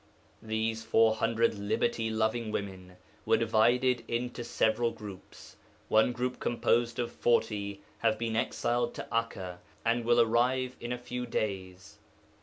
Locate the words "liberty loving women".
1.53-2.97